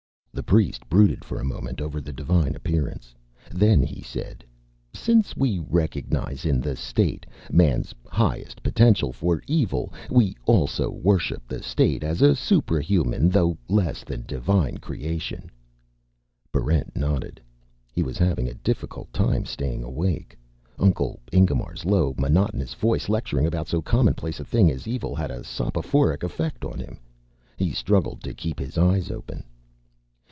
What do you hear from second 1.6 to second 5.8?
over the divine appearance. Then he said, "Since we